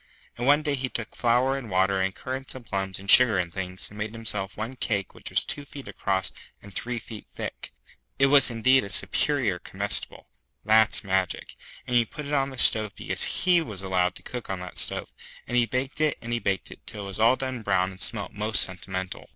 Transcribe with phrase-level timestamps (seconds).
[0.35, 3.53] And one day he took flour and water and currants and plums and sugar and
[3.53, 7.71] things, and made himself one cake which was two feet across and three feet thick.
[8.17, 10.27] It was indeed a Superior Comestible
[10.65, 14.61] (that's magic), and he put it on stove because he was allowed to cook on
[14.61, 15.13] the stove,
[15.45, 18.01] and he baked it and he baked it till it was all done brown and
[18.01, 19.29] smelt most sentimental.